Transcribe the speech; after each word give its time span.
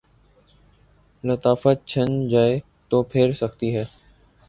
لطافت 1.23 1.87
چھن 1.87 2.27
جائے 2.29 2.59
تو 2.91 3.03
پھر 3.03 3.33
سختی 3.33 3.75
ہے۔ 3.75 3.83